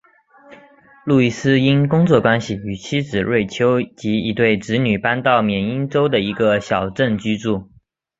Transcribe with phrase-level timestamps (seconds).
[1.05, 7.69] 路易斯因工作关系与妻子瑞秋及一对子女搬到缅因州的一个小镇居住。